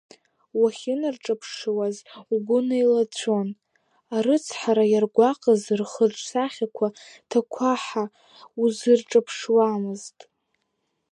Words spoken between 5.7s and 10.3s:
рхырҿсахьақәа ҭакәаҳа узырҿаԥшуамызт.